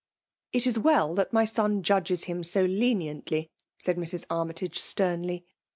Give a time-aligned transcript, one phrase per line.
[0.19, 4.25] '*'* It is well that my son judges him so leni ently," said Mrs.
[4.31, 5.45] Armytage, sternly.